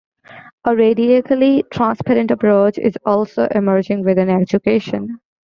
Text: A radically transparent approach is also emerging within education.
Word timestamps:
A 0.65 0.75
radically 0.75 1.61
transparent 1.71 2.31
approach 2.31 2.79
is 2.79 2.95
also 3.05 3.45
emerging 3.53 4.03
within 4.03 4.31
education. 4.31 5.19